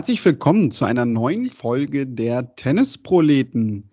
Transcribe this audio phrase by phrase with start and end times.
[0.00, 3.90] Herzlich willkommen zu einer neuen Folge der Tennisproleten.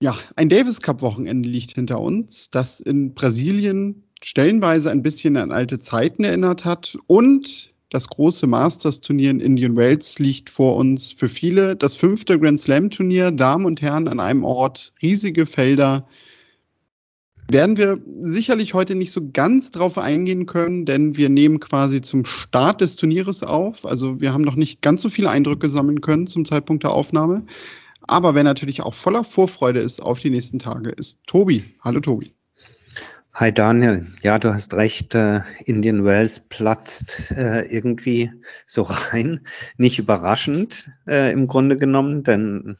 [0.00, 5.52] Ja, ein Davis Cup Wochenende liegt hinter uns, das in Brasilien stellenweise ein bisschen an
[5.52, 11.12] alte Zeiten erinnert hat und das große Masters Turnier in Indian Wells liegt vor uns.
[11.12, 16.08] Für viele das fünfte Grand Slam Turnier, Damen und Herren an einem Ort, riesige Felder,
[17.48, 22.24] werden wir sicherlich heute nicht so ganz drauf eingehen können, denn wir nehmen quasi zum
[22.24, 23.86] Start des Turnieres auf.
[23.86, 27.44] Also wir haben noch nicht ganz so viele Eindrücke sammeln können zum Zeitpunkt der Aufnahme.
[28.02, 31.64] Aber wer natürlich auch voller Vorfreude ist auf die nächsten Tage, ist Tobi.
[31.80, 32.34] Hallo Tobi.
[33.34, 38.30] Hi Daniel, ja, du hast recht, äh, Indian Wells platzt äh, irgendwie
[38.64, 39.40] so rein.
[39.76, 42.76] Nicht überraschend äh, im Grunde genommen, denn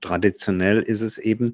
[0.00, 1.52] traditionell ist es eben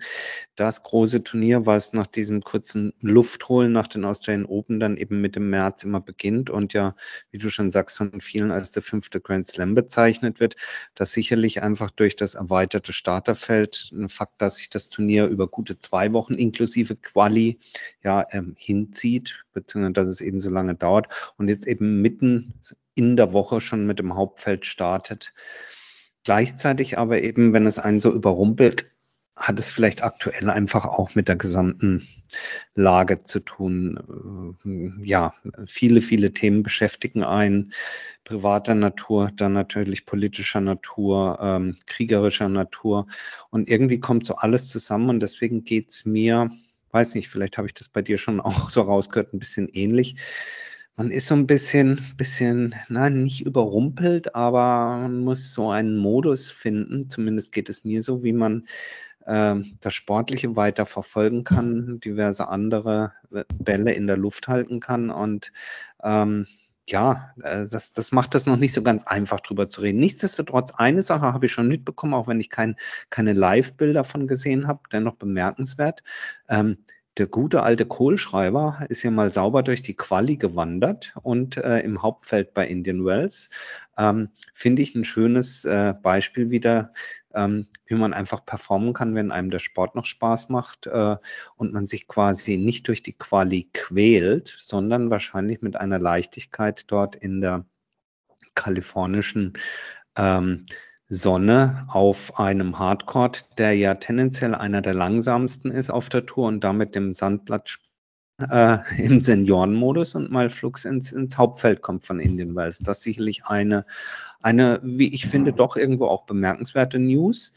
[0.55, 5.35] das große Turnier, was nach diesem kurzen Luftholen nach den Australian Open dann eben mit
[5.35, 6.95] dem März immer beginnt und ja,
[7.31, 10.55] wie du schon sagst, von vielen als der fünfte Grand Slam bezeichnet wird,
[10.95, 15.79] das sicherlich einfach durch das erweiterte Starterfeld ein Fakt, dass sich das Turnier über gute
[15.79, 17.59] zwei Wochen inklusive Quali
[18.05, 22.55] ja ähm, hinzieht, beziehungsweise dass es eben so lange dauert und jetzt eben mitten
[22.95, 25.33] in der Woche schon mit dem Hauptfeld startet.
[26.27, 28.85] Gleichzeitig aber eben, wenn es einen so überrumpelt,
[29.37, 32.05] hat es vielleicht aktuell einfach auch mit der gesamten
[32.75, 34.59] Lage zu tun.
[34.65, 35.33] Äh, ja,
[35.67, 37.73] viele, viele Themen beschäftigen einen,
[38.25, 43.07] privater Natur, dann natürlich politischer Natur, ähm, kriegerischer Natur.
[43.51, 46.51] Und irgendwie kommt so alles zusammen und deswegen geht es mir,
[46.91, 50.17] weiß nicht, vielleicht habe ich das bei dir schon auch so rausgehört, ein bisschen ähnlich
[50.97, 56.51] man ist so ein bisschen bisschen, nein, nicht überrumpelt, aber man muss so einen Modus
[56.51, 58.67] finden, zumindest geht es mir so, wie man,
[59.27, 65.11] ähm, das Sportliche weiter verfolgen kann, diverse andere äh, Bälle in der Luft halten kann
[65.11, 65.53] und,
[66.03, 66.47] ähm,
[66.89, 69.99] ja, äh, das das macht das noch nicht so ganz einfach, drüber zu reden.
[70.01, 72.77] Nichtsdestotrotz, eine Sache habe ich schon mitbekommen, auch wenn ich kein
[73.11, 76.03] keine Live-Bilder von gesehen habe, dennoch bemerkenswert.
[76.49, 76.79] Ähm,
[77.19, 82.03] der gute alte Kohlschreiber ist ja mal sauber durch die Quali gewandert und äh, im
[82.03, 83.49] Hauptfeld bei Indian Wells.
[83.97, 86.93] Ähm, finde ich ein schönes äh, Beispiel wieder,
[87.35, 91.17] ähm, wie man einfach performen kann, wenn einem der Sport noch Spaß macht äh,
[91.57, 97.17] und man sich quasi nicht durch die Quali quält, sondern wahrscheinlich mit einer Leichtigkeit dort
[97.17, 97.65] in der
[98.55, 99.55] kalifornischen
[100.17, 100.65] ähm,
[101.09, 106.65] Sonne auf einem Hardcourt, der ja tendenziell einer der langsamsten ist auf der Tour und
[106.65, 107.79] damit dem Sandblatt
[108.39, 112.79] äh, im Seniorenmodus und mal flugs ins, ins Hauptfeld kommt von Indian Wells.
[112.79, 113.87] Das ist sicherlich eine,
[114.43, 117.53] eine, wie ich finde, doch irgendwo auch bemerkenswerte News.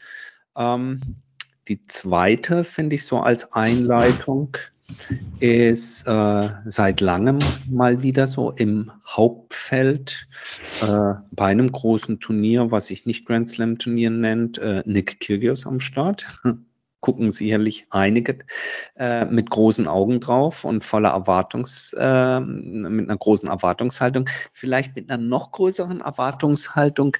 [0.56, 1.00] Ähm,
[1.68, 4.56] die zweite finde ich so als Einleitung
[5.40, 10.28] ist äh, seit langem mal wieder so im Hauptfeld
[10.82, 15.66] äh, bei einem großen Turnier, was sich nicht Grand Slam Turnier nennt, äh, Nick Kyrgios
[15.66, 16.26] am Start.
[17.00, 18.38] Gucken sicherlich einige
[18.96, 25.10] äh, mit großen Augen drauf und voller Erwartungs, äh, mit einer großen Erwartungshaltung, vielleicht mit
[25.10, 27.16] einer noch größeren Erwartungshaltung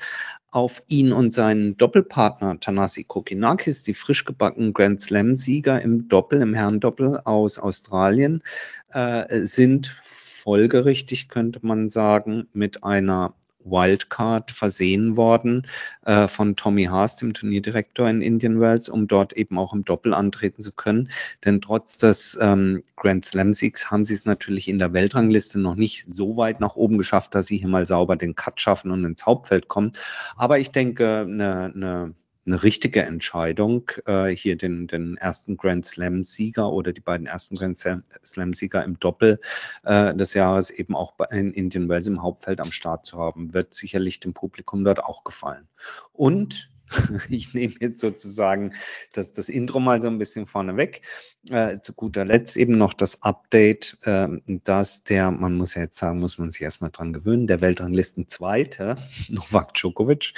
[0.50, 6.54] auf ihn und seinen Doppelpartner Tanasi Kokinakis, die frisch gebackenen Grand Slam-Sieger im Doppel, im
[6.54, 8.42] Herrendoppel aus Australien,
[8.90, 9.96] äh, sind
[10.40, 15.66] folgerichtig, könnte man sagen, mit einer Wildcard versehen worden
[16.04, 20.14] äh, von Tommy Haas, dem Turnierdirektor in Indian Wells, um dort eben auch im Doppel
[20.14, 21.10] antreten zu können.
[21.44, 26.04] Denn trotz des ähm, Grand Slam-Siegs haben sie es natürlich in der Weltrangliste noch nicht
[26.04, 29.26] so weit nach oben geschafft, dass sie hier mal sauber den Cut schaffen und ins
[29.26, 29.92] Hauptfeld kommen.
[30.36, 32.14] Aber ich denke, eine, eine
[32.50, 37.78] eine richtige Entscheidung, äh, hier den, den ersten Grand Slam-Sieger oder die beiden ersten Grand
[37.78, 39.40] Slam-Sieger im Doppel
[39.84, 43.72] äh, des Jahres eben auch in Indian Wells im Hauptfeld am Start zu haben, wird
[43.72, 45.68] sicherlich dem Publikum dort auch gefallen.
[46.12, 46.70] Und
[47.28, 48.74] ich nehme jetzt sozusagen
[49.12, 51.02] das, das Intro mal so ein bisschen vorneweg.
[51.48, 55.98] Äh, zu guter Letzt eben noch das Update, äh, dass der, man muss ja jetzt
[55.98, 58.96] sagen, muss man sich erstmal dran gewöhnen, der Weltranglisten Zweite,
[59.28, 60.34] Novak Djokovic,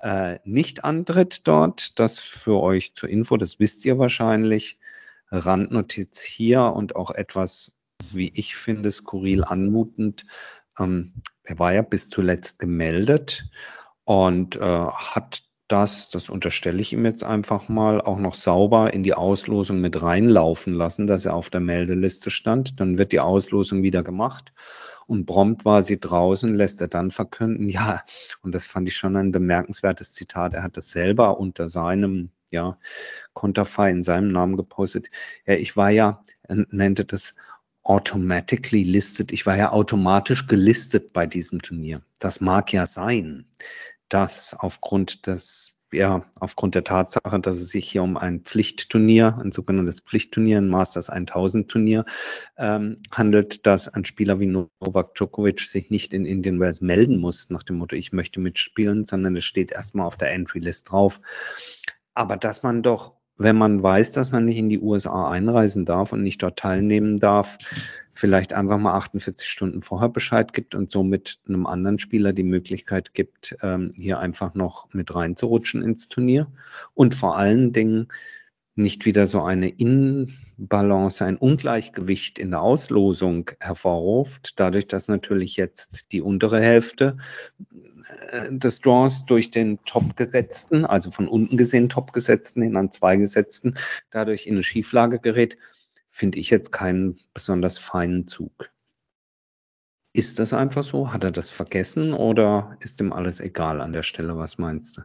[0.00, 1.98] äh, nicht antritt dort.
[1.98, 4.78] Das für euch zur Info, das wisst ihr wahrscheinlich.
[5.32, 7.78] Randnotiz hier und auch etwas,
[8.10, 10.26] wie ich finde, skurril anmutend.
[10.78, 11.12] Ähm,
[11.44, 13.48] er war ja bis zuletzt gemeldet
[14.04, 19.02] und äh, hat das, das unterstelle ich ihm jetzt einfach mal, auch noch sauber in
[19.02, 22.80] die Auslosung mit reinlaufen lassen, dass er auf der Meldeliste stand.
[22.80, 24.52] Dann wird die Auslosung wieder gemacht
[25.06, 28.02] und prompt war sie draußen, lässt er dann verkünden, ja,
[28.42, 30.54] und das fand ich schon ein bemerkenswertes Zitat.
[30.54, 32.78] Er hat das selber unter seinem, ja,
[33.32, 35.10] Konterfei in seinem Namen gepostet.
[35.46, 37.34] Ja, ich war ja, er nannte das
[37.82, 39.32] automatically listed.
[39.32, 42.02] Ich war ja automatisch gelistet bei diesem Turnier.
[42.18, 43.46] Das mag ja sein.
[44.10, 49.50] Dass aufgrund des ja, aufgrund der Tatsache, dass es sich hier um ein Pflichtturnier, ein
[49.50, 52.04] sogenanntes Pflichtturnier, ein Masters 1000 Turnier
[52.56, 57.50] ähm, handelt, dass ein Spieler wie Novak Djokovic sich nicht in Indian Wells melden muss,
[57.50, 61.20] nach dem Motto, ich möchte mitspielen, sondern es steht erstmal auf der Entry-List drauf.
[62.14, 66.12] Aber dass man doch wenn man weiß, dass man nicht in die USA einreisen darf
[66.12, 67.56] und nicht dort teilnehmen darf,
[68.12, 73.14] vielleicht einfach mal 48 Stunden vorher Bescheid gibt und somit einem anderen Spieler die Möglichkeit
[73.14, 76.48] gibt, ähm, hier einfach noch mit reinzurutschen ins Turnier.
[76.92, 78.08] Und vor allen Dingen
[78.76, 86.12] nicht wieder so eine Inbalance, ein Ungleichgewicht in der Auslosung hervorruft, dadurch, dass natürlich jetzt
[86.12, 87.16] die untere Hälfte
[88.50, 93.74] des Draws durch den Top-Gesetzten, also von unten gesehen Top-Gesetzten hin an zwei Gesetzten,
[94.10, 95.56] dadurch in eine Schieflage gerät,
[96.08, 98.70] finde ich jetzt keinen besonders feinen Zug.
[100.12, 101.12] Ist das einfach so?
[101.12, 104.36] Hat er das vergessen oder ist ihm alles egal an der Stelle?
[104.36, 105.02] Was meinst du?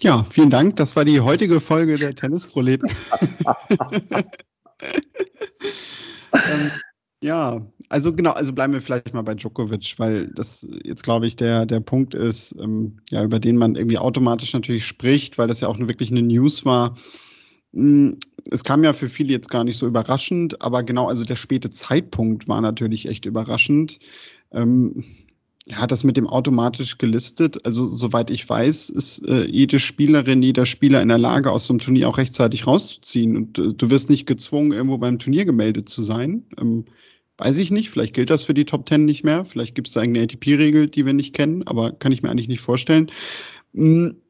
[0.00, 0.76] Ja, vielen Dank.
[0.76, 2.90] Das war die heutige Folge der Tennisproleten.
[6.32, 6.70] ähm,
[7.22, 11.36] ja, also genau, also bleiben wir vielleicht mal bei Djokovic, weil das jetzt, glaube ich,
[11.36, 15.60] der, der Punkt ist, ähm, ja, über den man irgendwie automatisch natürlich spricht, weil das
[15.60, 16.96] ja auch wirklich eine News war.
[17.74, 18.18] Hm,
[18.50, 21.70] es kam ja für viele jetzt gar nicht so überraschend, aber genau, also der späte
[21.70, 23.98] Zeitpunkt war natürlich echt überraschend.
[24.52, 25.04] Ähm,
[25.66, 27.64] ja, das mit dem automatisch gelistet.
[27.64, 31.72] Also, soweit ich weiß, ist äh, jede Spielerin, jeder Spieler in der Lage, aus so
[31.72, 33.36] einem Turnier auch rechtzeitig rauszuziehen.
[33.36, 36.44] Und äh, du wirst nicht gezwungen, irgendwo beim Turnier gemeldet zu sein.
[36.58, 36.86] Ähm,
[37.40, 37.88] Weiß ich nicht.
[37.88, 39.46] Vielleicht gilt das für die Top Ten nicht mehr.
[39.46, 42.48] Vielleicht gibt es da irgendeine ATP-Regel, die wir nicht kennen, aber kann ich mir eigentlich
[42.48, 43.10] nicht vorstellen.
[43.72, 44.20] Hm.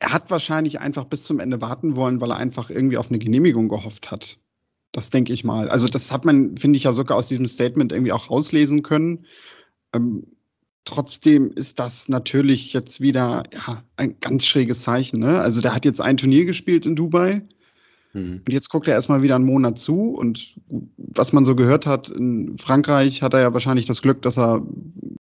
[0.00, 3.20] Er hat wahrscheinlich einfach bis zum Ende warten wollen, weil er einfach irgendwie auf eine
[3.20, 4.40] Genehmigung gehofft hat.
[4.90, 5.68] Das denke ich mal.
[5.68, 9.24] Also, das hat man, finde ich, ja sogar aus diesem Statement irgendwie auch rauslesen können.
[9.94, 10.26] Ähm,
[10.84, 15.20] trotzdem ist das natürlich jetzt wieder ja, ein ganz schräges Zeichen.
[15.20, 15.40] Ne?
[15.40, 17.42] Also, der hat jetzt ein Turnier gespielt in Dubai
[18.12, 18.42] Mhm.
[18.46, 20.10] Und jetzt guckt er erstmal wieder einen Monat zu.
[20.10, 20.56] Und
[20.96, 24.62] was man so gehört hat, in Frankreich hat er ja wahrscheinlich das Glück, dass er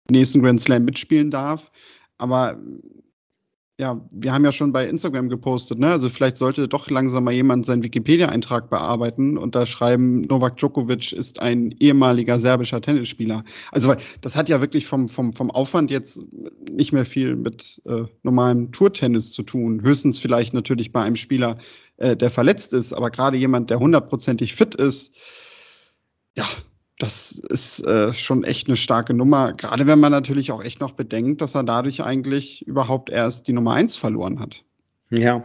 [0.10, 1.72] nächsten Grand Slam mitspielen darf.
[2.18, 2.58] Aber
[3.80, 5.90] ja, wir haben ja schon bei Instagram gepostet, ne?
[5.90, 11.12] Also vielleicht sollte doch langsam mal jemand seinen Wikipedia-Eintrag bearbeiten und da schreiben, Novak Djokovic
[11.14, 13.44] ist ein ehemaliger serbischer Tennisspieler.
[13.72, 16.26] Also das hat ja wirklich vom, vom, vom Aufwand jetzt
[16.72, 19.80] nicht mehr viel mit äh, normalem Tourtennis zu tun.
[19.84, 21.60] Höchstens vielleicht natürlich bei einem Spieler,
[21.98, 25.14] äh, der verletzt ist, aber gerade jemand, der hundertprozentig fit ist,
[26.36, 26.46] ja,
[27.00, 29.54] das ist äh, schon echt eine starke Nummer.
[29.54, 33.54] Gerade wenn man natürlich auch echt noch bedenkt, dass er dadurch eigentlich überhaupt erst die
[33.54, 34.64] Nummer eins verloren hat.
[35.12, 35.44] Ja,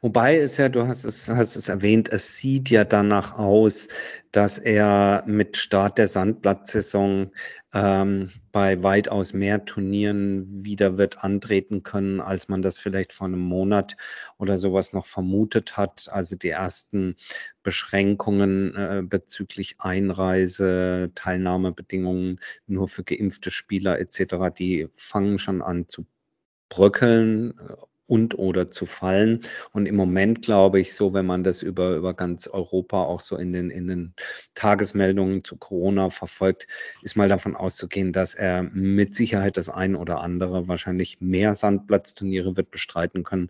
[0.00, 3.88] Wobei es ja, du hast es, hast es erwähnt, es sieht ja danach aus,
[4.32, 7.30] dass er mit Start der Sandplatzsaison
[7.74, 13.40] ähm, bei weitaus mehr Turnieren wieder wird antreten können, als man das vielleicht vor einem
[13.40, 13.96] Monat
[14.38, 16.08] oder sowas noch vermutet hat.
[16.10, 17.16] Also die ersten
[17.62, 26.06] Beschränkungen äh, bezüglich Einreise, Teilnahmebedingungen nur für geimpfte Spieler etc., die fangen schon an zu
[26.68, 27.54] bröckeln
[28.12, 29.40] und oder zu fallen.
[29.72, 33.38] Und im Moment glaube ich so, wenn man das über, über ganz Europa auch so
[33.38, 34.14] in den, in den
[34.54, 36.66] Tagesmeldungen zu Corona verfolgt,
[37.00, 42.54] ist mal davon auszugehen, dass er mit Sicherheit das ein oder andere wahrscheinlich mehr Sandplatzturniere
[42.58, 43.48] wird bestreiten können,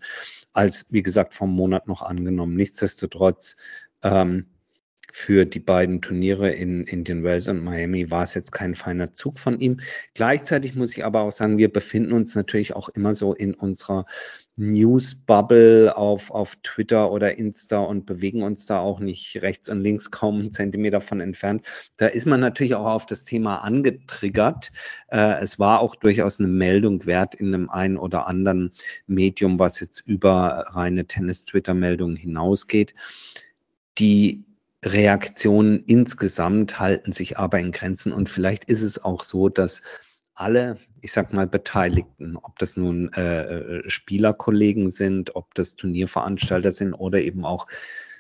[0.53, 2.55] als, wie gesagt, vom Monat noch angenommen.
[2.55, 3.57] Nichtsdestotrotz,
[4.05, 4.47] ähm,
[5.13, 9.39] für die beiden Turniere in Indian Wells und Miami war es jetzt kein feiner Zug
[9.39, 9.81] von ihm.
[10.15, 14.07] Gleichzeitig muss ich aber auch sagen, wir befinden uns natürlich auch immer so in unserer
[14.57, 20.11] News-Bubble auf, auf Twitter oder Insta und bewegen uns da auch nicht rechts und links
[20.11, 21.63] kaum einen Zentimeter von entfernt.
[21.97, 24.71] Da ist man natürlich auch auf das Thema angetriggert.
[25.09, 28.73] Äh, es war auch durchaus eine Meldung wert in einem einen oder anderen
[29.07, 32.95] Medium, was jetzt über reine Tennis-Twitter-Meldungen hinausgeht.
[33.99, 34.45] Die
[34.85, 39.83] Reaktionen insgesamt halten sich aber in Grenzen und vielleicht ist es auch so, dass
[40.35, 46.73] alle, ich sag mal, Beteiligten, ob das nun äh, äh, Spielerkollegen sind, ob das Turnierveranstalter
[46.73, 47.67] sind oder eben auch,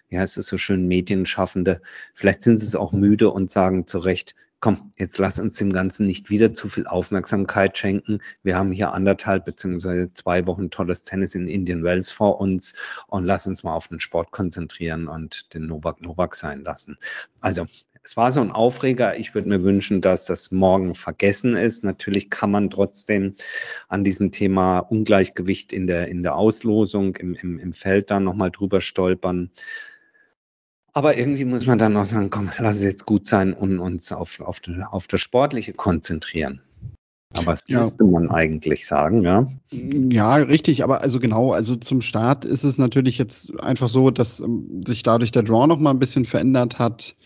[0.08, 1.80] wie heißt es so schön, Medienschaffende,
[2.14, 5.72] vielleicht sind sie es auch müde und sagen zu Recht, komm, jetzt lass uns dem
[5.72, 8.20] Ganzen nicht wieder zu viel Aufmerksamkeit schenken.
[8.44, 12.74] Wir haben hier anderthalb beziehungsweise zwei Wochen tolles Tennis in Indian Wells vor uns
[13.08, 16.96] und lass uns mal auf den Sport konzentrieren und den Novak Novak sein lassen.
[17.40, 17.66] Also
[18.04, 19.18] es war so ein Aufreger.
[19.18, 21.84] Ich würde mir wünschen, dass das morgen vergessen ist.
[21.84, 23.34] Natürlich kann man trotzdem
[23.88, 28.50] an diesem Thema Ungleichgewicht in der, in der Auslosung im, im, im Feld dann nochmal
[28.50, 29.50] drüber stolpern.
[30.94, 34.12] Aber irgendwie muss man dann auch sagen, komm, lass es jetzt gut sein und uns
[34.12, 36.60] auf, auf, auf das Sportliche konzentrieren.
[37.34, 37.80] Aber das ja.
[37.80, 39.46] müsste man eigentlich sagen, ja.
[39.70, 44.40] Ja, richtig, aber also genau, also zum Start ist es natürlich jetzt einfach so, dass
[44.40, 47.16] ähm, sich dadurch der Draw noch mal ein bisschen verändert hat.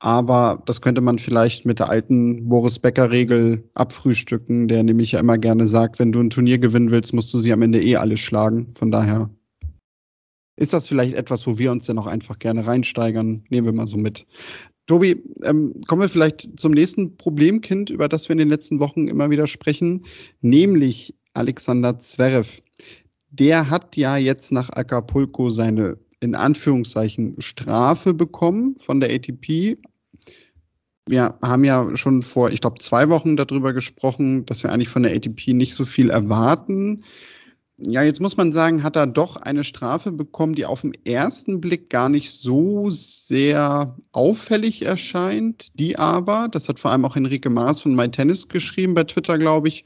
[0.00, 5.38] Aber das könnte man vielleicht mit der alten Boris Becker-Regel abfrühstücken, der nämlich ja immer
[5.38, 8.16] gerne sagt, wenn du ein Turnier gewinnen willst, musst du sie am Ende eh alle
[8.16, 8.72] schlagen.
[8.76, 9.28] Von daher
[10.56, 13.44] ist das vielleicht etwas, wo wir uns dann auch einfach gerne reinsteigern.
[13.48, 14.26] Nehmen wir mal so mit.
[14.86, 19.06] Tobi, ähm, kommen wir vielleicht zum nächsten Problemkind, über das wir in den letzten Wochen
[19.06, 20.06] immer wieder sprechen,
[20.40, 22.62] nämlich Alexander Zverev.
[23.30, 29.78] Der hat ja jetzt nach Acapulco seine in Anführungszeichen Strafe bekommen von der ATP.
[31.06, 35.04] Wir haben ja schon vor, ich glaube, zwei Wochen darüber gesprochen, dass wir eigentlich von
[35.04, 37.04] der ATP nicht so viel erwarten.
[37.80, 41.60] Ja, jetzt muss man sagen, hat er doch eine Strafe bekommen, die auf den ersten
[41.60, 47.48] Blick gar nicht so sehr auffällig erscheint, die aber, das hat vor allem auch Enrique
[47.48, 49.84] Maas von MyTennis geschrieben bei Twitter, glaube ich,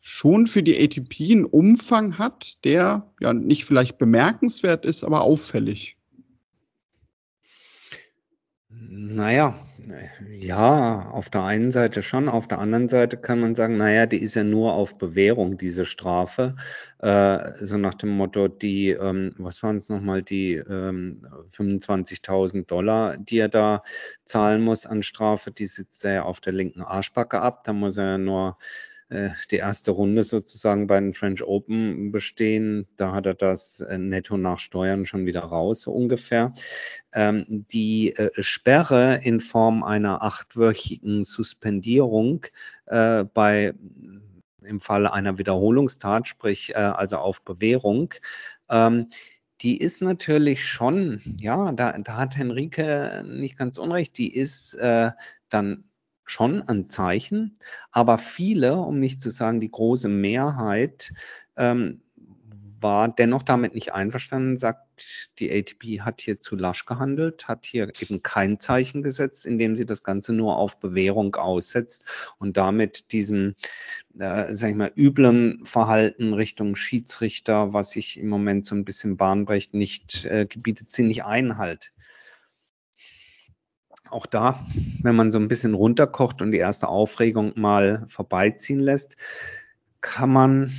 [0.00, 5.98] schon für die ATP einen Umfang hat, der ja nicht vielleicht bemerkenswert ist, aber auffällig.
[8.70, 9.54] Naja,
[10.30, 14.18] ja, auf der einen Seite schon, auf der anderen Seite kann man sagen, naja, die
[14.18, 16.54] ist ja nur auf Bewährung, diese Strafe.
[16.98, 23.16] Äh, so nach dem Motto, die, ähm, was waren es nochmal, die ähm, 25.000 Dollar,
[23.16, 23.82] die er da
[24.24, 27.64] zahlen muss an Strafe, die sitzt er ja auf der linken Arschbacke ab.
[27.64, 28.58] Da muss er ja nur
[29.10, 32.86] die erste Runde sozusagen bei den French Open bestehen.
[32.96, 36.52] Da hat er das äh, netto nach Steuern schon wieder raus, so ungefähr.
[37.12, 42.44] Ähm, die äh, Sperre in Form einer achtwöchigen Suspendierung
[42.86, 43.74] äh, bei
[44.62, 48.12] im Falle einer Wiederholungstat, sprich äh, also auf Bewährung,
[48.68, 49.08] ähm,
[49.62, 55.10] die ist natürlich schon, ja, da, da hat Henrike nicht ganz unrecht, die ist äh,
[55.48, 55.87] dann
[56.30, 57.54] schon ein Zeichen,
[57.90, 61.12] aber viele, um nicht zu sagen die große Mehrheit,
[61.56, 62.02] ähm,
[62.80, 67.90] war dennoch damit nicht einverstanden, sagt, die ATP hat hier zu lasch gehandelt, hat hier
[68.00, 72.04] eben kein Zeichen gesetzt, indem sie das Ganze nur auf Bewährung aussetzt
[72.38, 73.54] und damit diesem,
[74.18, 79.16] äh, sag ich mal, üblen Verhalten Richtung Schiedsrichter, was sich im Moment so ein bisschen
[79.16, 81.92] bahnbrecht, nicht äh, gebietet, sie nicht Einhalt
[84.10, 84.64] auch da,
[85.02, 89.16] wenn man so ein bisschen runterkocht und die erste Aufregung mal vorbeiziehen lässt,
[90.00, 90.72] kann man,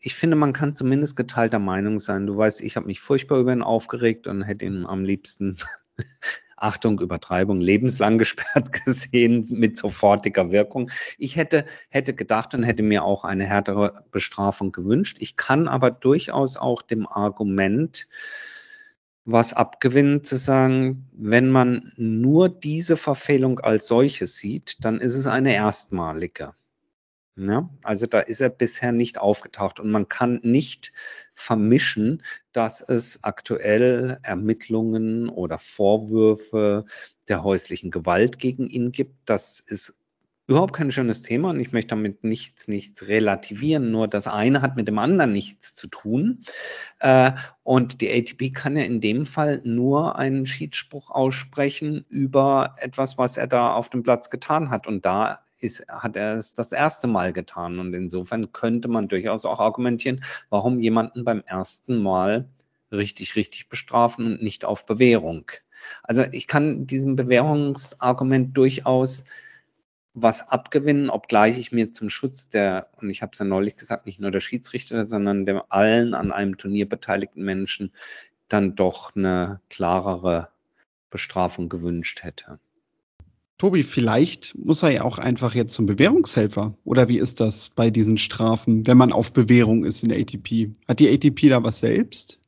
[0.00, 2.26] ich finde, man kann zumindest geteilter Meinung sein.
[2.26, 5.56] Du weißt, ich habe mich furchtbar über ihn aufgeregt und hätte ihn am liebsten,
[6.56, 10.90] Achtung, Übertreibung, lebenslang gesperrt gesehen mit sofortiger Wirkung.
[11.18, 15.18] Ich hätte, hätte gedacht und hätte mir auch eine härtere Bestrafung gewünscht.
[15.20, 18.08] Ich kann aber durchaus auch dem Argument,
[19.26, 25.26] was abgewinnen, zu sagen, wenn man nur diese Verfehlung als solche sieht, dann ist es
[25.26, 26.52] eine erstmalige.
[27.38, 30.92] Ja, also da ist er bisher nicht aufgetaucht und man kann nicht
[31.34, 36.86] vermischen, dass es aktuell Ermittlungen oder Vorwürfe
[37.28, 39.16] der häuslichen Gewalt gegen ihn gibt.
[39.26, 39.98] Das ist
[40.46, 43.90] überhaupt kein schönes Thema und ich möchte damit nichts, nichts relativieren.
[43.90, 46.42] Nur das eine hat mit dem anderen nichts zu tun.
[47.00, 47.32] Äh,
[47.64, 53.36] und die ATP kann ja in dem Fall nur einen Schiedsspruch aussprechen über etwas, was
[53.36, 54.86] er da auf dem Platz getan hat.
[54.86, 57.80] Und da ist, hat er es das erste Mal getan.
[57.80, 62.48] Und insofern könnte man durchaus auch argumentieren, warum jemanden beim ersten Mal
[62.92, 65.50] richtig, richtig bestrafen und nicht auf Bewährung.
[66.04, 69.24] Also ich kann diesem Bewährungsargument durchaus
[70.18, 74.06] was abgewinnen, obgleich ich mir zum Schutz der, und ich habe es ja neulich gesagt,
[74.06, 77.92] nicht nur der Schiedsrichter, sondern dem allen an einem Turnier beteiligten Menschen
[78.48, 80.48] dann doch eine klarere
[81.10, 82.58] Bestrafung gewünscht hätte.
[83.58, 86.74] Tobi, vielleicht muss er ja auch einfach jetzt zum Bewährungshelfer.
[86.84, 90.70] Oder wie ist das bei diesen Strafen, wenn man auf Bewährung ist in der ATP?
[90.88, 92.40] Hat die ATP da was selbst?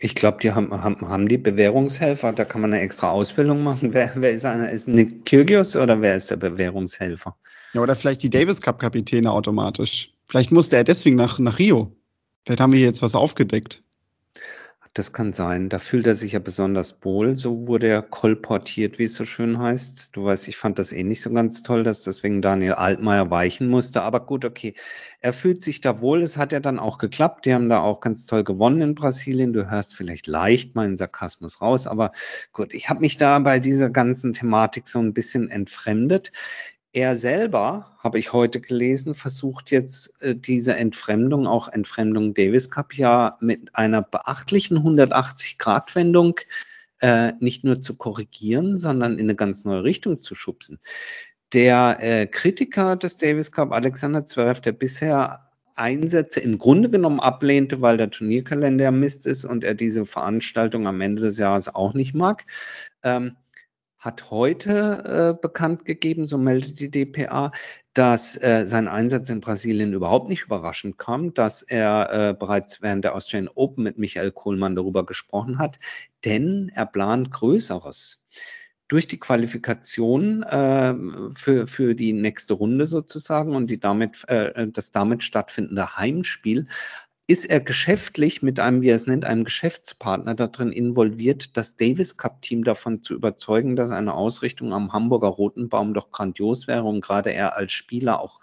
[0.00, 3.92] Ich glaube, die haben, haben, haben die Bewährungshelfer, da kann man eine extra Ausbildung machen.
[3.92, 4.70] Wer, wer ist einer?
[4.70, 7.36] Ist Nick Kyrgios oder wer ist der Bewährungshelfer?
[7.72, 10.12] Ja, oder vielleicht die Davis Cup Kapitäne automatisch.
[10.28, 11.92] Vielleicht musste er deswegen nach, nach Rio.
[12.44, 13.82] Vielleicht haben wir jetzt was aufgedeckt.
[14.98, 15.68] Das kann sein.
[15.68, 17.36] Da fühlt er sich ja besonders wohl.
[17.36, 20.16] So wurde er kolportiert, wie es so schön heißt.
[20.16, 23.68] Du weißt, ich fand das eh nicht so ganz toll, dass deswegen Daniel Altmaier weichen
[23.68, 24.02] musste.
[24.02, 24.74] Aber gut, okay.
[25.20, 26.20] Er fühlt sich da wohl.
[26.20, 27.46] Es hat ja dann auch geklappt.
[27.46, 29.52] Die haben da auch ganz toll gewonnen in Brasilien.
[29.52, 31.86] Du hörst vielleicht leicht meinen Sarkasmus raus.
[31.86, 32.10] Aber
[32.52, 36.32] gut, ich habe mich da bei dieser ganzen Thematik so ein bisschen entfremdet.
[36.92, 42.94] Er selber, habe ich heute gelesen, versucht jetzt äh, diese Entfremdung, auch Entfremdung Davis Cup,
[42.94, 46.40] ja mit einer beachtlichen 180-Grad-Wendung
[47.00, 50.80] äh, nicht nur zu korrigieren, sondern in eine ganz neue Richtung zu schubsen.
[51.52, 57.80] Der äh, Kritiker des Davis Cup, Alexander Zverev, der bisher Einsätze im Grunde genommen ablehnte,
[57.80, 62.14] weil der Turnierkalender Mist ist und er diese Veranstaltung am Ende des Jahres auch nicht
[62.14, 62.44] mag,
[63.02, 63.36] ähm,
[63.98, 67.50] hat heute äh, bekannt gegeben, so meldet die DPA,
[67.94, 73.04] dass äh, sein Einsatz in Brasilien überhaupt nicht überraschend kam, dass er äh, bereits während
[73.04, 75.80] der Australian Open mit Michael Kohlmann darüber gesprochen hat,
[76.24, 78.24] denn er plant Größeres.
[78.86, 80.94] Durch die Qualifikation äh,
[81.34, 86.68] für, für die nächste Runde sozusagen und die damit, äh, das damit stattfindende Heimspiel
[87.28, 92.16] ist er geschäftlich mit einem, wie er es nennt, einem Geschäftspartner darin involviert, das Davis
[92.16, 97.02] Cup Team davon zu überzeugen, dass eine Ausrichtung am Hamburger Rotenbaum doch grandios wäre und
[97.02, 98.40] gerade er als Spieler auch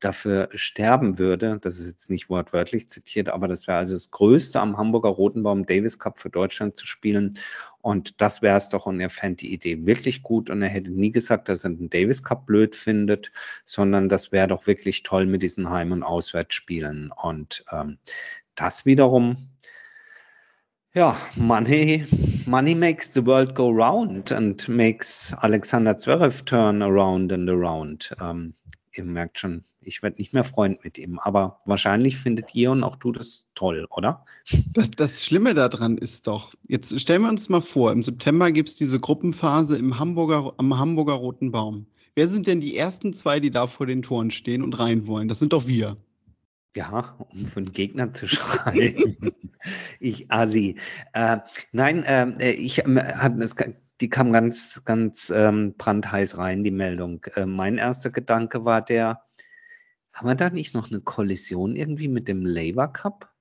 [0.00, 4.60] dafür sterben würde, das ist jetzt nicht wortwörtlich zitiert, aber das wäre also das Größte
[4.60, 7.38] am Hamburger Rotenbaum Davis Cup für Deutschland zu spielen.
[7.84, 10.90] Und das wäre es doch und er fände die Idee wirklich gut und er hätte
[10.90, 13.30] nie gesagt, dass er den Davis Cup blöd findet,
[13.66, 17.12] sondern das wäre doch wirklich toll mit diesen Heim- und Auswärtsspielen.
[17.12, 17.98] Und ähm,
[18.54, 19.36] das wiederum
[20.94, 22.06] ja, money,
[22.46, 28.16] money makes the world go round and makes Alexander Zverev turn around and around.
[28.18, 28.54] Ähm,
[28.94, 31.18] ihr merkt schon, ich werde nicht mehr Freund mit ihm.
[31.18, 34.24] Aber wahrscheinlich findet ihr und auch du das toll, oder?
[34.72, 38.70] Das, das Schlimme daran ist doch, jetzt stellen wir uns mal vor, im September gibt
[38.70, 41.86] es diese Gruppenphase im Hamburger, am Hamburger Roten Baum.
[42.14, 45.28] Wer sind denn die ersten zwei, die da vor den Toren stehen und rein wollen?
[45.28, 45.96] Das sind doch wir.
[46.76, 49.16] Ja, um für den Gegner zu schreien.
[50.00, 50.76] ich Asi.
[51.12, 51.38] Äh,
[51.72, 53.56] nein, ähm, äh, ich äh, habe das
[54.00, 57.24] die kam ganz, ganz ähm, brandheiß rein, die Meldung.
[57.34, 59.22] Äh, mein erster Gedanke war der,
[60.12, 63.33] haben wir da nicht noch eine Kollision irgendwie mit dem Labour Cup?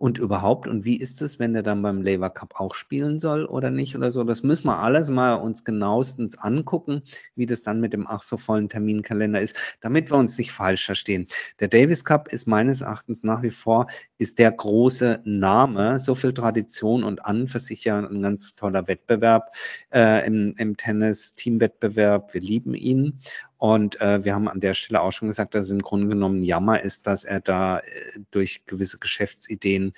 [0.00, 3.44] Und überhaupt und wie ist es, wenn er dann beim Labour Cup auch spielen soll
[3.44, 4.24] oder nicht oder so.
[4.24, 7.02] Das müssen wir alles mal uns genauestens angucken,
[7.36, 10.86] wie das dann mit dem ach so vollen Terminkalender ist, damit wir uns nicht falsch
[10.86, 11.26] verstehen.
[11.60, 16.32] Der Davis Cup ist meines Erachtens nach wie vor ist der große Name, so viel
[16.32, 19.54] Tradition und an für sich ja ein ganz toller Wettbewerb
[19.92, 22.32] äh, im, im Tennis, Teamwettbewerb.
[22.32, 23.20] Wir lieben ihn
[23.60, 26.42] und äh, wir haben an der Stelle auch schon gesagt, dass es im Grunde genommen
[26.42, 27.82] Jammer ist, dass er da äh,
[28.30, 29.92] durch gewisse Geschäftsideen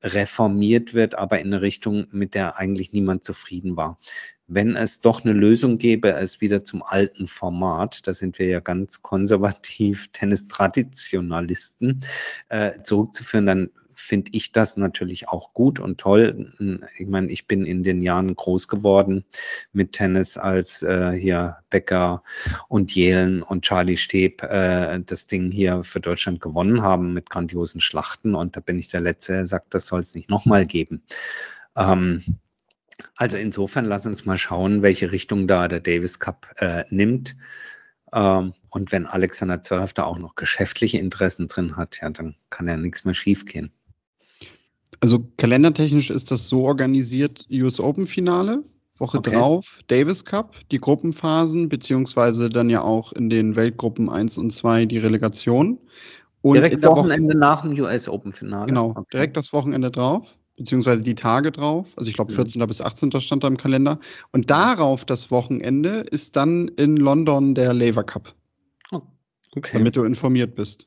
[0.00, 3.98] reformiert wird, aber in eine Richtung, mit der eigentlich niemand zufrieden war.
[4.46, 8.60] Wenn es doch eine Lösung gäbe, es wieder zum alten Format, da sind wir ja
[8.60, 11.98] ganz konservativ Tennis-Traditionalisten,
[12.48, 13.70] äh, zurückzuführen, dann
[14.00, 16.52] finde ich das natürlich auch gut und toll.
[16.98, 19.24] Ich meine, ich bin in den Jahren groß geworden
[19.72, 22.22] mit Tennis, als äh, hier Becker
[22.68, 27.80] und Jelen und Charlie Steb äh, das Ding hier für Deutschland gewonnen haben mit grandiosen
[27.80, 28.34] Schlachten.
[28.34, 31.02] Und da bin ich der Letzte, der sagt, das soll es nicht nochmal geben.
[31.76, 32.22] Ähm,
[33.16, 37.36] also insofern lass uns mal schauen, welche Richtung da der Davis Cup äh, nimmt.
[38.12, 42.68] Ähm, und wenn Alexander Zverev da auch noch geschäftliche Interessen drin hat, ja, dann kann
[42.68, 43.72] ja nichts mehr schiefgehen.
[45.00, 48.62] Also kalendertechnisch ist das so organisiert: US Open Finale,
[48.98, 49.32] Woche okay.
[49.32, 54.86] drauf Davis Cup, die Gruppenphasen, beziehungsweise dann ja auch in den Weltgruppen 1 und 2
[54.86, 55.78] die Relegation.
[56.42, 58.66] Und direkt Wochenende Woche, nach dem US Open Finale.
[58.66, 59.04] Genau, okay.
[59.12, 61.92] direkt das Wochenende drauf, beziehungsweise die Tage drauf.
[61.96, 62.60] Also ich glaube 14.
[62.60, 62.66] Mhm.
[62.66, 63.10] bis 18.
[63.20, 63.98] stand da im Kalender.
[64.32, 68.34] Und darauf das Wochenende ist dann in London der Laver Cup.
[68.92, 69.02] Oh,
[69.56, 69.78] okay.
[69.78, 70.86] Damit du informiert bist.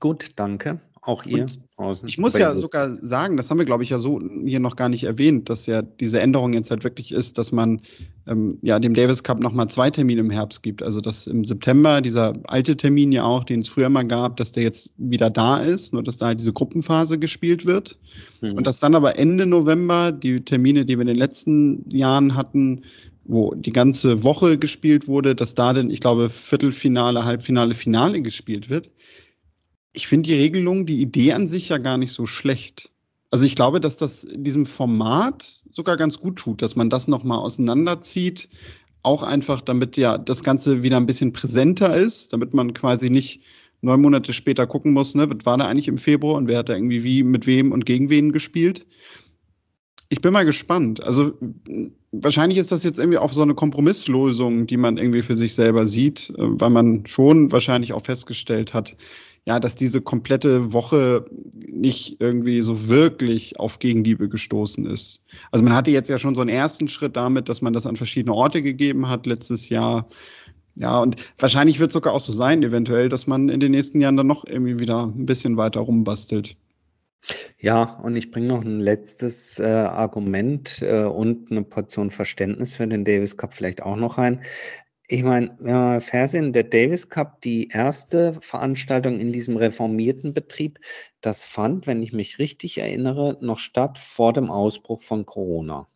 [0.00, 0.80] Gut, danke.
[1.02, 2.08] Auch ihr draußen.
[2.08, 4.88] Ich muss ja sogar sagen, das haben wir, glaube ich, ja so hier noch gar
[4.88, 7.80] nicht erwähnt, dass ja diese Änderung jetzt halt wirklich ist, dass man
[8.26, 10.82] ähm, ja dem Davis Cup nochmal zwei Termine im Herbst gibt.
[10.82, 14.52] Also dass im September dieser alte Termin ja auch, den es früher mal gab, dass
[14.52, 17.98] der jetzt wieder da ist, nur dass da halt diese Gruppenphase gespielt wird.
[18.40, 18.52] Mhm.
[18.52, 22.82] Und dass dann aber Ende November die Termine, die wir in den letzten Jahren hatten,
[23.26, 28.68] wo die ganze Woche gespielt wurde, dass da dann, ich glaube, Viertelfinale, Halbfinale, Finale gespielt
[28.68, 28.90] wird
[29.94, 32.90] ich finde die Regelung, die Idee an sich ja gar nicht so schlecht.
[33.30, 37.38] Also ich glaube, dass das diesem Format sogar ganz gut tut, dass man das nochmal
[37.38, 38.48] auseinanderzieht.
[39.02, 43.40] Auch einfach, damit ja das Ganze wieder ein bisschen präsenter ist, damit man quasi nicht
[43.82, 46.68] neun Monate später gucken muss, ne, was war da eigentlich im Februar und wer hat
[46.68, 48.86] da irgendwie wie, mit wem und gegen wen gespielt.
[50.08, 51.02] Ich bin mal gespannt.
[51.04, 51.32] Also
[52.12, 55.86] wahrscheinlich ist das jetzt irgendwie auch so eine Kompromisslösung, die man irgendwie für sich selber
[55.86, 58.96] sieht, äh, weil man schon wahrscheinlich auch festgestellt hat,
[59.46, 61.26] ja, dass diese komplette Woche
[61.66, 65.22] nicht irgendwie so wirklich auf Gegenliebe gestoßen ist.
[65.50, 67.96] Also man hatte jetzt ja schon so einen ersten Schritt damit, dass man das an
[67.96, 70.08] verschiedene Orte gegeben hat letztes Jahr.
[70.76, 74.00] Ja, und wahrscheinlich wird es sogar auch so sein, eventuell, dass man in den nächsten
[74.00, 76.56] Jahren dann noch irgendwie wieder ein bisschen weiter rumbastelt.
[77.58, 82.86] Ja, und ich bringe noch ein letztes äh, Argument äh, und eine Portion Verständnis für
[82.86, 84.40] den Davis Cup vielleicht auch noch rein
[85.06, 90.80] ich meine, wenn wir sind, der Davis Cup, die erste Veranstaltung in diesem reformierten Betrieb,
[91.20, 95.88] das fand, wenn ich mich richtig erinnere, noch statt vor dem Ausbruch von Corona.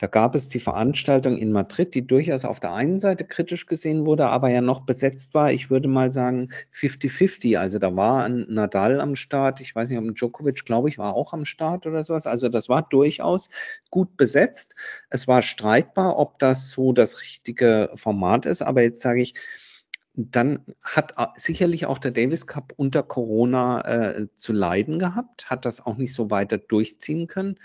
[0.00, 4.06] Da gab es die Veranstaltung in Madrid, die durchaus auf der einen Seite kritisch gesehen
[4.06, 5.52] wurde, aber ja noch besetzt war.
[5.52, 7.58] Ich würde mal sagen 50-50.
[7.58, 9.60] Also da war ein Nadal am Start.
[9.60, 12.26] Ich weiß nicht, ob ein Djokovic, glaube ich, war auch am Start oder sowas.
[12.26, 13.50] Also das war durchaus
[13.90, 14.74] gut besetzt.
[15.10, 18.62] Es war streitbar, ob das so das richtige Format ist.
[18.62, 19.34] Aber jetzt sage ich,
[20.14, 25.84] dann hat sicherlich auch der Davis Cup unter Corona äh, zu leiden gehabt, hat das
[25.84, 27.58] auch nicht so weiter durchziehen können.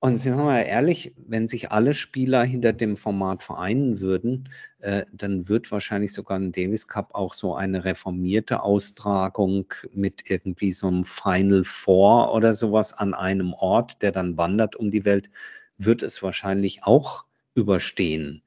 [0.00, 5.06] Und sind wir mal ehrlich, wenn sich alle Spieler hinter dem Format vereinen würden, äh,
[5.12, 10.88] dann wird wahrscheinlich sogar ein Davis Cup auch so eine reformierte Austragung mit irgendwie so
[10.88, 15.30] einem Final Four oder sowas an einem Ort, der dann wandert um die Welt,
[15.78, 18.42] wird es wahrscheinlich auch überstehen.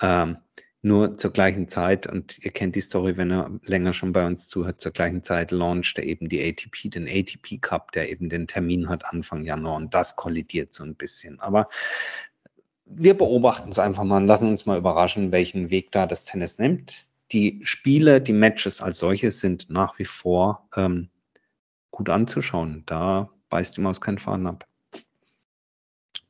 [0.00, 0.38] Ähm,
[0.86, 4.48] nur zur gleichen Zeit, und ihr kennt die Story, wenn er länger schon bei uns
[4.48, 8.46] zuhört, zur gleichen Zeit launcht er eben die ATP, den ATP Cup, der eben den
[8.46, 9.76] Termin hat Anfang Januar.
[9.76, 11.40] Und das kollidiert so ein bisschen.
[11.40, 11.68] Aber
[12.86, 16.58] wir beobachten es einfach mal und lassen uns mal überraschen, welchen Weg da das Tennis
[16.58, 17.04] nimmt.
[17.32, 21.08] Die Spiele, die Matches als solches sind nach wie vor ähm,
[21.90, 22.84] gut anzuschauen.
[22.86, 24.66] Da beißt die Maus keinen Faden ab.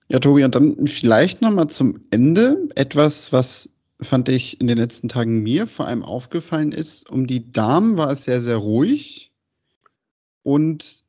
[0.09, 3.69] Ja, Tobi, und dann vielleicht nochmal zum Ende etwas, was
[4.01, 8.11] fand ich in den letzten Tagen mir vor allem aufgefallen ist, um die Damen war
[8.11, 9.33] es sehr, sehr ruhig.
[10.43, 11.05] Und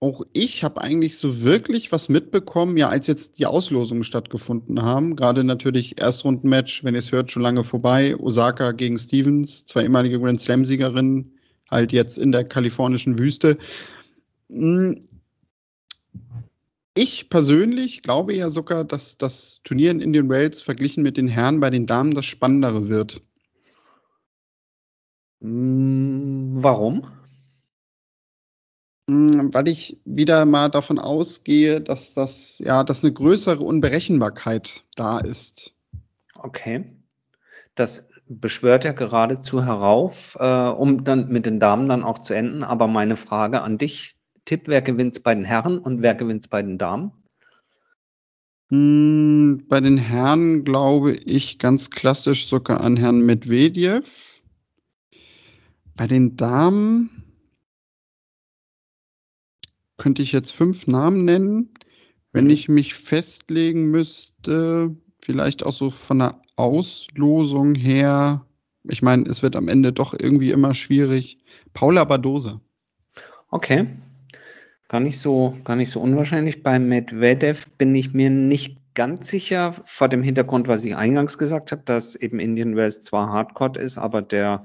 [0.00, 5.16] auch ich habe eigentlich so wirklich was mitbekommen, ja, als jetzt die Auslosungen stattgefunden haben.
[5.16, 8.16] Gerade natürlich Erstrundenmatch, wenn ihr es hört, schon lange vorbei.
[8.16, 11.32] Osaka gegen Stevens, zwei ehemalige Grand Slam-Siegerinnen,
[11.70, 13.56] halt jetzt in der kalifornischen Wüste.
[16.98, 21.60] Ich persönlich glaube ja sogar, dass das Turnier in Indian Wales verglichen mit den Herren
[21.60, 23.20] bei den Damen das spannendere wird.
[25.42, 27.02] Hm, warum?
[29.10, 35.18] Hm, weil ich wieder mal davon ausgehe, dass das ja, dass eine größere Unberechenbarkeit da
[35.18, 35.74] ist.
[36.38, 36.96] Okay.
[37.74, 42.64] Das beschwört ja geradezu herauf, äh, um dann mit den Damen dann auch zu enden.
[42.64, 44.15] Aber meine Frage an dich,
[44.46, 47.12] Tipp, wer gewinnt bei den Herren und wer gewinnt bei den Damen?
[48.70, 54.40] Hm, bei den Herren glaube ich ganz klassisch sogar an Herrn Medvedev.
[55.96, 57.24] Bei den Damen
[59.98, 61.70] könnte ich jetzt fünf Namen nennen.
[62.32, 62.50] Wenn mhm.
[62.50, 68.46] ich mich festlegen müsste, vielleicht auch so von der Auslosung her,
[68.84, 71.38] ich meine, es wird am Ende doch irgendwie immer schwierig.
[71.72, 72.60] Paula Badosa.
[73.50, 73.86] Okay,
[74.88, 76.62] Gar nicht so, gar nicht so unwahrscheinlich.
[76.62, 81.72] Bei Medvedev bin ich mir nicht ganz sicher, vor dem Hintergrund, was ich eingangs gesagt
[81.72, 84.64] habe, dass eben Indian Wells zwar Hardcore ist, aber der,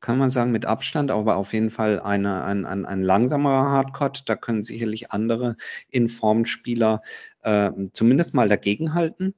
[0.00, 4.12] kann man sagen, mit Abstand, aber auf jeden Fall eine, ein, ein, ein langsamerer Hardcore.
[4.24, 5.56] Da können sicherlich andere
[5.90, 7.02] Informspieler
[7.42, 9.34] äh, zumindest mal dagegenhalten.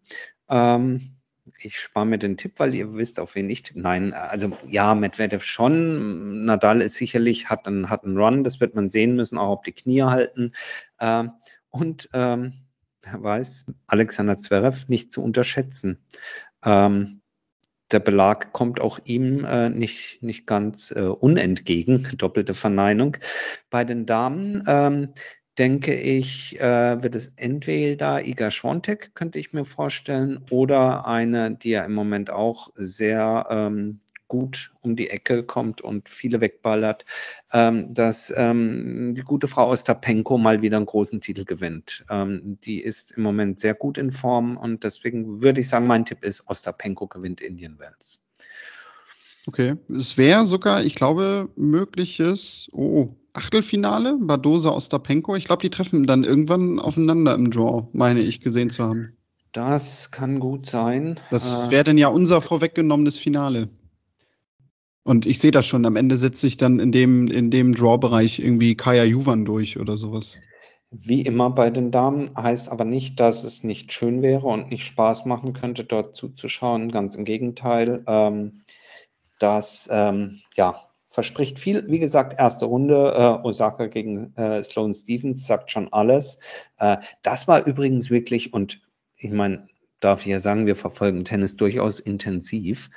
[0.49, 1.18] Ähm,
[1.61, 3.81] ich spare mir den Tipp, weil ihr wisst, auf wen ich tippe.
[3.81, 6.44] Nein, also ja, Medvedev schon.
[6.44, 9.64] Nadal ist sicherlich, hat einen, hat einen Run, das wird man sehen müssen, auch ob
[9.64, 10.53] die Knie halten.
[11.01, 11.33] Ähm,
[11.71, 12.53] und ähm,
[13.03, 15.99] wer weiß, Alexander Zverev nicht zu unterschätzen.
[16.64, 17.21] Ähm,
[17.90, 23.16] der Belag kommt auch ihm äh, nicht, nicht ganz äh, unentgegen, doppelte Verneinung.
[23.71, 25.14] Bei den Damen, ähm,
[25.59, 31.71] denke ich, äh, wird es entweder Iga Schwontek, könnte ich mir vorstellen, oder eine, die
[31.71, 37.05] ja im Moment auch sehr ähm, gut um die Ecke kommt und viele wegballert,
[37.53, 42.05] ähm, dass ähm, die gute Frau Ostapenko mal wieder einen großen Titel gewinnt.
[42.11, 46.05] Ähm, die ist im Moment sehr gut in Form und deswegen würde ich sagen, mein
[46.05, 48.25] Tipp ist, Ostapenko gewinnt Indian Wells.
[49.47, 55.37] Okay, es wäre sogar, ich glaube, mögliches, oh, Achtelfinale, Badosa Ostapenko.
[55.37, 59.16] Ich glaube, die treffen dann irgendwann aufeinander im Draw, meine ich gesehen zu haben.
[59.53, 61.20] Das kann gut sein.
[61.31, 63.68] Das äh, wäre dann ja unser vorweggenommenes Finale.
[65.05, 68.40] Und ich sehe das schon, am Ende setzt sich dann in dem, in dem Draw-Bereich
[68.40, 70.37] irgendwie Kaya Juvan durch oder sowas.
[70.90, 74.85] Wie immer bei den Damen, heißt aber nicht, dass es nicht schön wäre und nicht
[74.85, 76.90] Spaß machen könnte, dort zuzuschauen.
[76.90, 78.03] Ganz im Gegenteil.
[78.09, 78.62] Ähm,
[79.38, 81.85] dass, ähm, ja, verspricht viel.
[81.88, 86.38] Wie gesagt, erste Runde, äh, Osaka gegen äh, Sloane Stevens, sagt schon alles.
[86.79, 88.81] Äh, das war übrigens wirklich, und
[89.16, 89.68] ich meine,
[90.01, 92.90] darf ich ja sagen, wir verfolgen Tennis durchaus intensiv.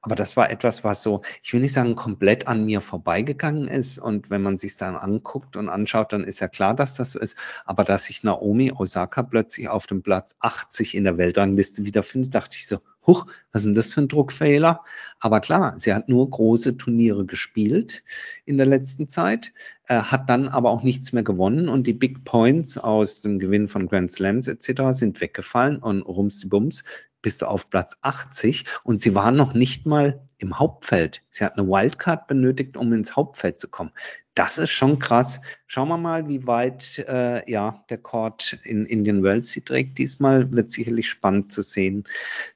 [0.00, 3.98] Aber das war etwas, was so, ich will nicht sagen, komplett an mir vorbeigegangen ist.
[3.98, 7.18] Und wenn man sich dann anguckt und anschaut, dann ist ja klar, dass das so
[7.18, 7.36] ist.
[7.64, 12.56] Aber dass sich Naomi Osaka plötzlich auf dem Platz 80 in der Weltrangliste wiederfindet, dachte
[12.58, 14.82] ich so, huch, was ist denn das für ein Druckfehler?
[15.20, 18.02] Aber klar, sie hat nur große Turniere gespielt
[18.44, 19.52] in der letzten Zeit,
[19.86, 23.68] äh, hat dann aber auch nichts mehr gewonnen und die Big Points aus dem Gewinn
[23.68, 24.82] von Grand Slams etc.
[24.90, 26.84] sind weggefallen und rums die Bums
[27.22, 31.22] bist du auf Platz 80 und sie war noch nicht mal im Hauptfeld.
[31.28, 33.90] Sie hat eine Wildcard benötigt, um ins Hauptfeld zu kommen.
[34.36, 35.40] Das ist schon krass.
[35.66, 39.96] Schauen wir mal, wie weit äh, ja, der Court in Indian Wells sie trägt.
[39.96, 42.04] Diesmal wird sicherlich spannend zu sehen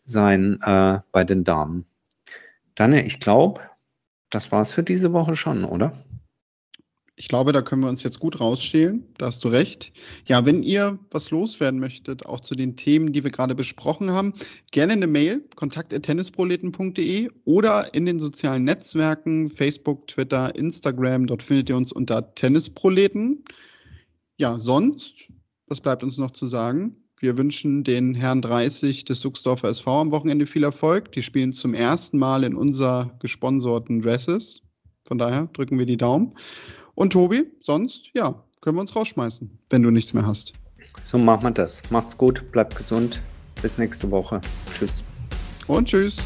[0.05, 1.87] sein äh, bei den Damen.
[2.75, 3.62] Daniel, ich glaube,
[4.29, 5.93] das war es für diese Woche schon, oder?
[7.21, 9.05] Ich glaube, da können wir uns jetzt gut rausstehlen.
[9.19, 9.93] Da hast du recht.
[10.25, 14.33] Ja, wenn ihr was loswerden möchtet, auch zu den Themen, die wir gerade besprochen haben,
[14.71, 21.27] gerne eine Mail, kontakt.tennisproleten.de oder in den sozialen Netzwerken, Facebook, Twitter, Instagram.
[21.27, 23.45] Dort findet ihr uns unter Tennisproleten.
[24.39, 25.29] Ja, sonst,
[25.67, 26.97] was bleibt uns noch zu sagen?
[27.21, 31.13] Wir wünschen den Herrn 30 des Suchsdorfer SV am Wochenende viel Erfolg.
[31.13, 34.63] Die spielen zum ersten Mal in unser gesponserten Dresses.
[35.05, 36.35] Von daher drücken wir die Daumen.
[36.94, 40.53] Und Tobi, sonst, ja, können wir uns rausschmeißen, wenn du nichts mehr hast.
[41.05, 41.83] So machen wir das.
[41.90, 43.22] Macht's gut, bleibt gesund.
[43.62, 44.40] Bis nächste Woche.
[44.72, 45.05] Tschüss.
[45.66, 46.16] Und tschüss.